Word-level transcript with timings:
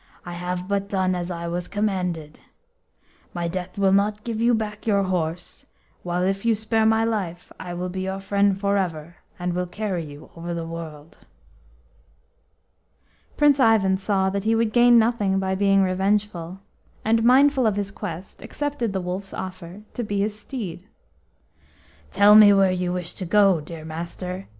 "I 0.25 0.31
have 0.33 0.67
but 0.67 0.89
done 0.89 1.13
as 1.13 1.29
I 1.29 1.47
was 1.47 1.67
commanded. 1.67 2.39
My 3.35 3.47
death 3.47 3.77
will 3.77 3.91
not 3.91 4.23
give 4.23 4.41
you 4.41 4.55
back 4.55 4.87
your 4.87 5.03
horse, 5.03 5.67
while 6.01 6.23
if 6.23 6.43
you 6.43 6.55
spare 6.55 6.87
my 6.87 7.03
life 7.05 7.51
I 7.59 7.75
will 7.75 7.87
be 7.87 8.01
your 8.01 8.19
friend 8.19 8.59
for 8.59 8.77
ever, 8.77 9.17
and 9.37 9.53
will 9.53 9.67
carry 9.67 10.03
you 10.03 10.31
over 10.35 10.55
the 10.55 10.65
world." 10.65 11.19
Prince 13.37 13.59
Ivan 13.59 13.95
saw 13.95 14.31
that 14.31 14.43
he 14.43 14.55
would 14.55 14.73
gain 14.73 14.97
nothing 14.97 15.37
by 15.37 15.53
being 15.53 15.83
revengeful, 15.83 16.59
and, 17.05 17.23
mindful 17.23 17.67
of 17.67 17.75
his 17.75 17.91
quest, 17.91 18.41
accepted 18.41 18.93
the 18.93 19.01
Wolf's 19.01 19.35
offer 19.35 19.83
to 19.93 20.01
be 20.03 20.19
his 20.21 20.35
steed. 20.35 20.87
"Tell 22.09 22.33
me 22.33 22.51
where 22.53 22.71
you 22.71 22.91
wish 22.91 23.13
to 23.13 23.25
go, 23.25 23.59
dear 23.61 23.85
master!" 23.85 24.47